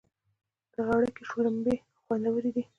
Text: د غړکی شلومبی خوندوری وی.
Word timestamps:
د 0.73 0.75
غړکی 0.87 1.23
شلومبی 1.29 1.75
خوندوری 2.03 2.49
وی. 2.55 2.63